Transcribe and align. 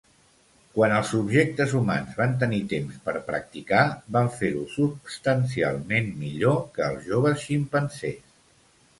Quan 0.75 0.93
els 0.99 1.09
subjectes 1.15 1.73
humans 1.79 2.15
van 2.21 2.31
tenir 2.43 2.61
temps 2.71 2.95
per 3.09 3.13
practicar, 3.27 3.81
van 4.15 4.29
fer-ho 4.37 4.63
substancialment 4.77 6.09
millor 6.23 6.57
que 6.79 6.87
els 6.87 7.05
joves 7.11 7.45
ximpanzés. 7.51 8.19